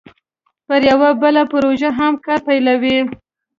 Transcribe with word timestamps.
پر 0.67 0.81
یوه 0.91 1.09
بله 1.21 1.41
پروژه 1.51 1.89
هم 1.99 2.13
کار 2.25 2.39
پیلوي 2.47 2.97